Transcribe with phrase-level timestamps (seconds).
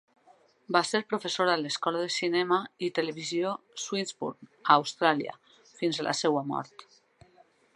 [0.75, 2.57] Va ser professor a l"escola de cinema
[2.87, 3.51] i televisió
[3.83, 5.37] Swinburne a Austràlia
[5.83, 6.87] fins a la seva mort.